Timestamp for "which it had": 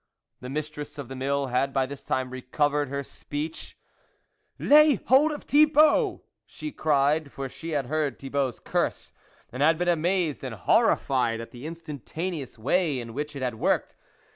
13.13-13.59